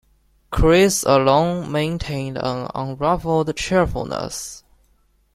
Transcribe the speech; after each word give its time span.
Chris 0.49 1.03
alone 1.03 1.71
maintained 1.71 2.35
an 2.35 2.67
unruffled 2.73 3.55
cheerfulness. 3.55 4.63